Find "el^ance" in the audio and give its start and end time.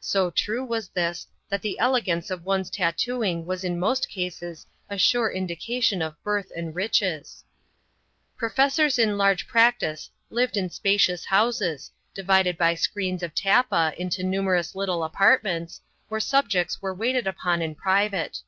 1.80-2.30